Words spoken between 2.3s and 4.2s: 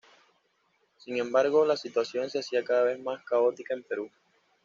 se hacía cada más caótica en Perú.